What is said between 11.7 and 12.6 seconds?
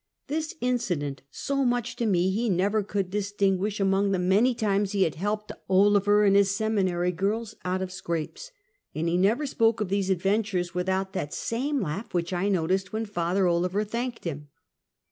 laugh which I